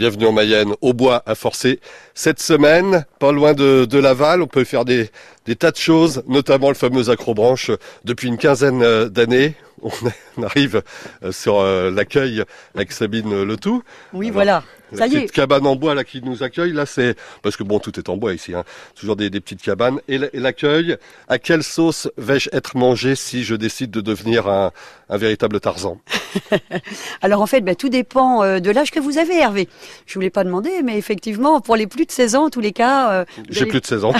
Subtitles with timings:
[0.00, 1.78] Bienvenue en Mayenne, au bois à forcer.
[2.14, 5.10] Cette semaine, pas loin de, Laval, on peut faire des,
[5.44, 7.70] des tas de choses, notamment le fameux acrobranche.
[8.06, 10.82] Depuis une quinzaine euh, d'années, on arrive
[11.22, 12.42] euh, sur euh, l'accueil
[12.74, 13.82] avec Sabine Le Tout.
[14.12, 14.62] Oui, Alors, voilà.
[14.92, 15.30] La Ça y est.
[15.30, 18.16] cabane en bois là qui nous accueille, là c'est parce que bon tout est en
[18.16, 18.64] bois ici, hein.
[18.96, 20.00] toujours des, des petites cabanes.
[20.08, 20.96] Et l'accueil,
[21.28, 24.72] à quelle sauce vais-je être mangé si je décide de devenir un,
[25.08, 26.00] un véritable Tarzan?
[27.22, 29.68] Alors en fait, bah, tout dépend euh, de l'âge que vous avez, Hervé.
[30.06, 32.72] Je voulais pas demander, mais effectivement, pour les plus de 16 ans, en tous les
[32.72, 34.12] cas, J'ai allez, plus de 16 ans.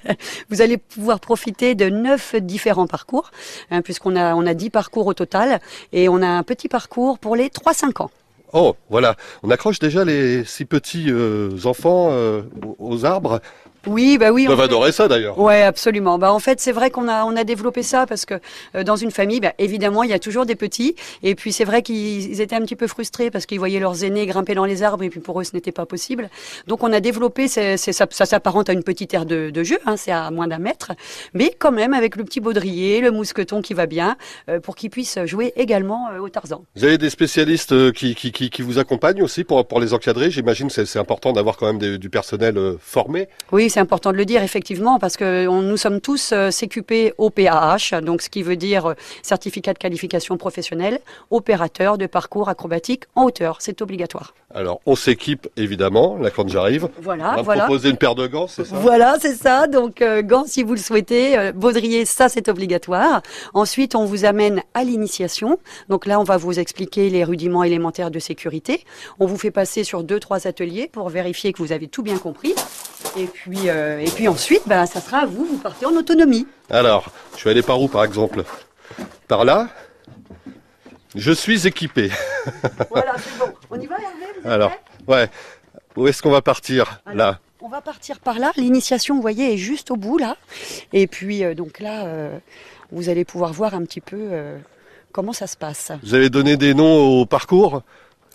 [0.50, 3.30] vous allez pouvoir profiter de neuf différents parcours,
[3.70, 5.60] hein, puisqu'on a on a 10 parcours au total,
[5.92, 8.10] et on a un petit parcours pour les 3-5 ans.
[8.52, 12.42] Oh, voilà, on accroche déjà les six petits euh, enfants euh,
[12.78, 13.40] aux arbres.
[13.86, 14.46] Oui, bah oui.
[14.48, 15.38] Ils fait- adorer ça d'ailleurs.
[15.38, 16.18] Ouais, absolument.
[16.18, 18.34] Bah en fait, c'est vrai qu'on a on a développé ça parce que
[18.74, 21.64] euh, dans une famille, bah, évidemment, il y a toujours des petits et puis c'est
[21.64, 24.64] vrai qu'ils ils étaient un petit peu frustrés parce qu'ils voyaient leurs aînés grimper dans
[24.64, 26.28] les arbres et puis pour eux ce n'était pas possible.
[26.66, 29.96] Donc on a développé ça, ça s'apparente à une petite aire de, de jeu, hein,
[29.96, 30.92] c'est à moins d'un mètre,
[31.34, 34.16] mais quand même avec le petit baudrier, le mousqueton qui va bien
[34.48, 36.64] euh, pour qu'ils puissent jouer également euh, au Tarzan.
[36.74, 39.94] Vous avez des spécialistes euh, qui, qui, qui, qui vous accompagnent aussi pour, pour les
[39.94, 40.30] encadrer.
[40.30, 43.28] J'imagine que c'est- c'est important d'avoir quand même des- du personnel euh, formé.
[43.52, 47.12] Oui, c'est important de le dire effectivement parce que on- nous sommes tous euh, CQP
[47.18, 50.98] OPAH, donc ce qui veut dire euh, certificat de qualification professionnelle,
[51.30, 54.32] opérateur de parcours acrobatique en hauteur, c'est obligatoire.
[54.54, 56.88] Alors, on s'équipe évidemment, là quand j'arrive.
[57.02, 57.64] Voilà, on va voilà.
[57.64, 58.76] proposer une paire de gants, c'est ça?
[58.76, 59.66] Voilà, c'est ça.
[59.66, 63.20] Donc euh, gants si vous le souhaitez, euh, baudrier ça c'est obligatoire.
[63.52, 65.58] Ensuite, on vous amène à l'initiation.
[65.90, 68.84] Donc là, on va vous expliquer les rudiments élémentaires de sécurité.
[69.20, 72.16] On vous fait passer sur deux trois ateliers pour vérifier que vous avez tout bien
[72.16, 72.54] compris.
[73.16, 76.46] Et puis euh, et puis ensuite, bah ça sera à vous, vous partez en autonomie.
[76.70, 78.44] Alors, je suis allé par où par exemple?
[79.28, 79.68] Par là?
[81.14, 82.10] Je suis équipé.
[82.90, 83.52] Voilà, c'est bon.
[83.70, 84.72] On y va, Hervé vous Alors,
[85.08, 85.28] ouais.
[85.96, 87.00] Où est-ce qu'on va partir?
[87.06, 87.40] Alors, Là.
[87.60, 88.52] On va partir par là.
[88.56, 90.36] L'initiation, vous voyez, est juste au bout là.
[90.92, 92.38] Et puis euh, donc là, euh,
[92.92, 94.58] vous allez pouvoir voir un petit peu euh,
[95.10, 95.90] comment ça se passe.
[96.02, 97.82] Vous avez donné des noms au parcours?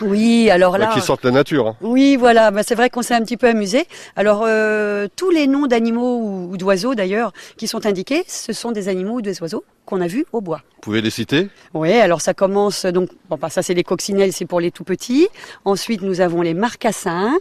[0.00, 0.90] Oui, alors bah, là.
[0.92, 1.68] qui sortent la nature.
[1.68, 1.76] hein.
[1.80, 3.86] Oui, voilà, bah, c'est vrai qu'on s'est un petit peu amusé.
[4.16, 8.72] Alors, euh, tous les noms d'animaux ou, ou d'oiseaux d'ailleurs qui sont indiqués, ce sont
[8.72, 10.62] des animaux ou des oiseaux qu'on a vus au bois.
[10.76, 11.48] Vous pouvez les citer?
[11.74, 14.84] Oui, alors ça commence donc bon bah ça c'est les coccinelles, c'est pour les tout
[14.84, 15.28] petits.
[15.66, 17.34] Ensuite nous avons les marcassins,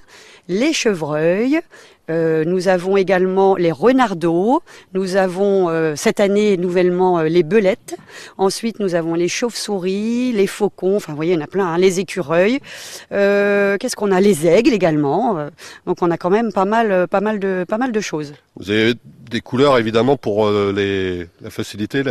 [0.50, 1.60] les chevreuils,
[2.10, 4.62] euh, nous avons également les renardeaux,
[4.94, 7.96] nous avons euh, cette année nouvellement euh, les belettes.
[8.38, 11.68] Ensuite nous avons les chauves-souris, les faucons, enfin vous voyez il y en a plein,
[11.68, 12.60] hein, les écureuils.
[13.12, 14.20] Euh, Qu'est-ce qu'on a?
[14.20, 15.38] Les aigles également.
[15.38, 15.50] Euh,
[15.86, 18.34] donc on a quand même pas mal, pas mal de, pas mal de choses.
[18.58, 18.96] Vous avez
[19.30, 22.04] des couleurs évidemment pour les, la facilité,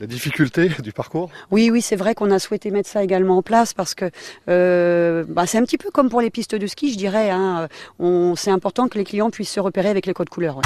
[0.00, 1.30] la difficulté du parcours?
[1.50, 4.10] Oui, oui, c'est vrai qu'on a souhaité mettre ça également en place parce que
[4.48, 7.30] euh, bah, c'est un petit peu comme pour les pistes de ski, je dirais.
[7.30, 7.68] Hein.
[7.98, 10.56] On, c'est important que les clients puissent se repérer avec les codes couleurs.
[10.56, 10.62] ouais.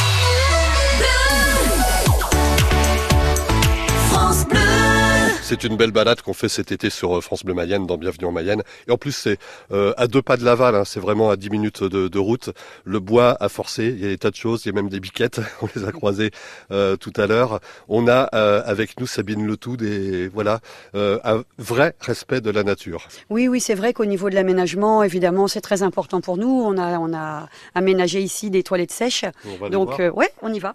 [5.49, 8.27] C'est une belle balade qu'on fait cet été sur euh, France Bleu Mayenne, dans Bienvenue
[8.27, 8.63] en Mayenne.
[8.87, 9.39] Et en plus, c'est
[9.73, 12.51] euh, à deux pas de Laval, hein, c'est vraiment à 10 minutes de, de route.
[12.85, 14.91] Le bois a forcé, il y a des tas de choses, il y a même
[14.91, 16.33] des biquettes, on les a croisées
[16.71, 17.61] euh, tout à l'heure.
[17.89, 20.61] On a euh, avec nous Sabine Letou, des, voilà,
[20.93, 23.09] un vrai respect de la nature.
[23.31, 26.61] Oui, oui, c'est vrai qu'au niveau de l'aménagement, évidemment, c'est très important pour nous.
[26.63, 29.25] On a, on a aménagé ici des toilettes sèches.
[29.47, 30.75] On va les Donc, ouais, on y va.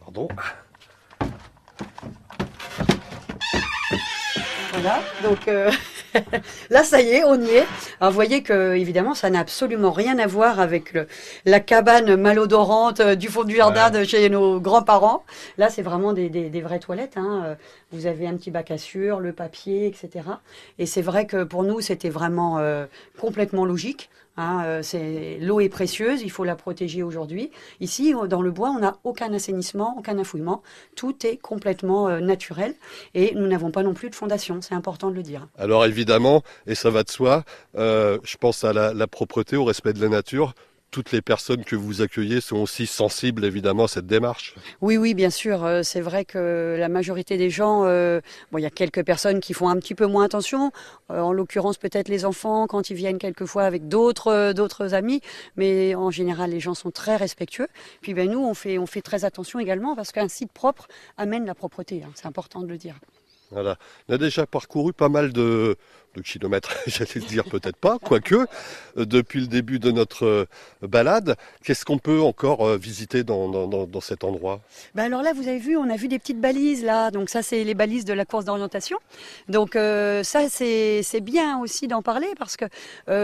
[0.00, 0.26] Pardon?
[4.82, 5.70] Voilà, donc euh,
[6.70, 7.66] là ça y est, on y est.
[8.00, 11.06] Alors vous voyez que évidemment ça n'a absolument rien à voir avec le,
[11.44, 15.24] la cabane malodorante euh, du fond du jardin de chez nos grands-parents.
[15.56, 17.16] Là c'est vraiment des, des, des vraies toilettes.
[17.16, 17.42] Hein.
[17.44, 17.54] Euh,
[17.92, 20.24] Vous avez un petit bac à sueur, le papier, etc.
[20.80, 22.86] Et c'est vrai que pour nous c'était vraiment euh,
[23.20, 24.10] complètement logique.
[24.36, 27.50] Hein, euh, l'eau est précieuse, il faut la protéger aujourd'hui.
[27.80, 30.62] Ici, dans le bois, on n'a aucun assainissement, aucun affouillement.
[30.96, 32.74] Tout est complètement euh, naturel
[33.14, 34.60] et nous n'avons pas non plus de fondation.
[34.62, 35.48] C'est important de le dire.
[35.58, 37.44] Alors évidemment, et ça va de soi,
[37.76, 40.54] euh, je pense à la propreté, au respect de la nature.
[40.92, 44.54] Toutes les personnes que vous accueillez sont aussi sensibles évidemment à cette démarche.
[44.82, 45.64] Oui, oui, bien sûr.
[45.64, 49.40] euh, C'est vrai que la majorité des gens, euh, bon, il y a quelques personnes
[49.40, 50.70] qui font un petit peu moins attention.
[51.10, 55.22] euh, en l'occurrence, peut-être les enfants quand ils viennent quelquefois avec d'autres euh, d'autres amis.
[55.56, 57.68] Mais en général, les gens sont très respectueux.
[58.02, 61.46] Puis ben nous, on fait on fait très attention également parce qu'un site propre amène
[61.46, 62.02] la propreté.
[62.04, 62.10] hein.
[62.16, 62.96] C'est important de le dire.
[63.50, 63.76] Voilà.
[64.08, 65.76] On a déjà parcouru pas mal de,
[66.14, 68.46] de kilomètres, j'allais dire peut-être pas, quoique, euh,
[69.04, 70.46] depuis le début de notre euh,
[70.82, 71.36] balade.
[71.64, 74.60] Qu'est-ce qu'on peut encore euh, visiter dans, cet endroit?
[74.94, 77.10] Ben Alors là, vous avez vu, on a vu des petites balises là.
[77.10, 78.98] Donc ça, c'est les balises de la course d'orientation.
[79.48, 82.64] Donc ça, c'est bien aussi d'en parler parce que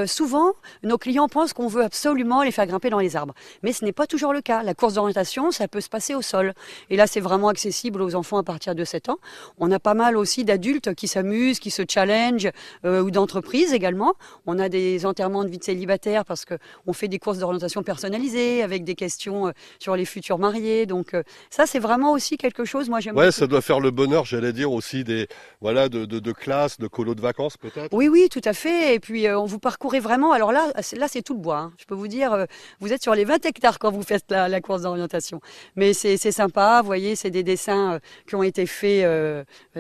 [0.07, 0.53] souvent,
[0.83, 3.35] nos clients pensent qu'on veut absolument les faire grimper dans les arbres.
[3.63, 4.63] Mais ce n'est pas toujours le cas.
[4.63, 6.55] La course d'orientation, ça peut se passer au sol.
[6.91, 9.19] Et là, c'est vraiment accessible aux enfants à partir de 7 ans.
[9.59, 12.49] On a pas mal aussi d'adultes qui s'amusent, qui se challenge
[12.85, 14.15] euh, ou d'entreprises également.
[14.47, 18.63] On a des enterrements de vie de célibataire parce qu'on fait des courses d'orientation personnalisées
[18.63, 20.87] avec des questions euh, sur les futurs mariés.
[20.87, 22.89] Donc euh, ça, c'est vraiment aussi quelque chose.
[22.89, 23.17] Moi, j'aime.
[23.17, 25.29] Ouais, ça doit faire le bonheur, j'allais dire aussi des
[25.61, 27.93] voilà de, de, de classes, de colos de vacances peut-être.
[27.93, 28.95] Oui, oui, tout à fait.
[28.95, 30.33] Et puis on vous parcourez vraiment.
[30.33, 31.59] Alors là, là, c'est tout le bois.
[31.59, 31.73] Hein.
[31.79, 32.47] Je peux vous dire,
[32.81, 35.41] vous êtes sur les 20 hectares quand vous faites la, la course d'orientation.
[35.77, 36.81] Mais c'est sympa.
[36.81, 39.07] Vous voyez, c'est des dessins qui ont été faits.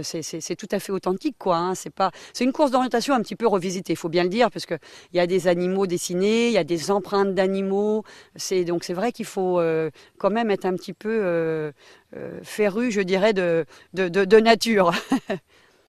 [0.02, 1.56] c'est tout à fait authentique, quoi.
[1.56, 1.74] Hein.
[1.74, 4.50] C'est pas, c'est une course d'orientation un petit peu revisitée, il faut bien le dire,
[4.50, 4.74] parce que
[5.12, 8.04] il y a des animaux dessinés, il y a des empreintes d'animaux.
[8.36, 11.72] C'est donc c'est vrai qu'il faut euh, quand même être un petit peu euh,
[12.16, 13.64] euh, féru, je dirais, de,
[13.94, 14.92] de, de nature.